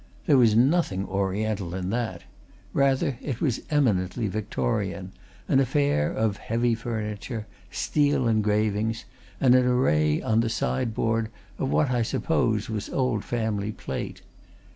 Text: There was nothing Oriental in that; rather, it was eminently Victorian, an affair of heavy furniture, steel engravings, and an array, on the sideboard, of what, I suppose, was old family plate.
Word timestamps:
There 0.25 0.35
was 0.39 0.55
nothing 0.55 1.05
Oriental 1.05 1.75
in 1.75 1.91
that; 1.91 2.23
rather, 2.73 3.19
it 3.21 3.39
was 3.39 3.61
eminently 3.69 4.27
Victorian, 4.27 5.11
an 5.47 5.59
affair 5.59 6.11
of 6.11 6.37
heavy 6.37 6.73
furniture, 6.73 7.45
steel 7.69 8.27
engravings, 8.27 9.05
and 9.39 9.53
an 9.53 9.67
array, 9.67 10.19
on 10.19 10.39
the 10.39 10.49
sideboard, 10.49 11.29
of 11.59 11.69
what, 11.69 11.91
I 11.91 12.01
suppose, 12.01 12.67
was 12.67 12.89
old 12.89 13.23
family 13.23 13.71
plate. 13.71 14.23